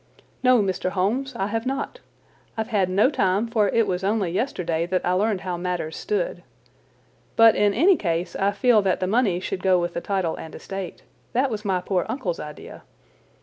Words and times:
"No, 0.41 0.63
Mr. 0.63 0.89
Holmes, 0.89 1.35
I 1.35 1.45
have 1.45 1.67
not. 1.67 1.99
I've 2.57 2.69
had 2.69 2.89
no 2.89 3.11
time, 3.11 3.45
for 3.45 3.69
it 3.69 3.85
was 3.85 4.03
only 4.03 4.31
yesterday 4.31 4.87
that 4.87 5.05
I 5.05 5.11
learned 5.11 5.41
how 5.41 5.57
matters 5.57 5.95
stood. 5.95 6.41
But 7.35 7.53
in 7.55 7.75
any 7.75 7.95
case 7.97 8.35
I 8.35 8.49
feel 8.51 8.81
that 8.81 8.99
the 8.99 9.05
money 9.05 9.39
should 9.39 9.61
go 9.61 9.77
with 9.77 9.93
the 9.93 10.01
title 10.01 10.35
and 10.37 10.55
estate. 10.55 11.03
That 11.33 11.51
was 11.51 11.63
my 11.63 11.81
poor 11.81 12.07
uncle's 12.09 12.39
idea. 12.39 12.81